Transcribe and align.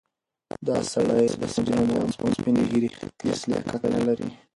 دا 0.67 0.75
سړی 0.93 1.25
د 1.41 1.43
سپینو 1.53 1.83
جامو 1.89 1.95
او 2.23 2.31
سپینې 2.37 2.63
ږیرې 2.71 2.89
هیڅ 3.25 3.39
لیاقت 3.49 3.81
نه 3.95 3.99
لري. 4.07 4.27